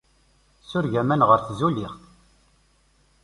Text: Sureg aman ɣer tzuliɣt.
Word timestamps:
Sureg 0.69 0.93
aman 1.01 1.25
ɣer 1.29 1.39
tzuliɣt. 1.41 2.01